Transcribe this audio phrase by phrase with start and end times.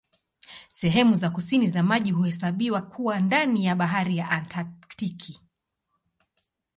[0.73, 5.41] Sehemu za kusini za maji huhesabiwa kuwa ndani ya Bahari ya Antaktiki.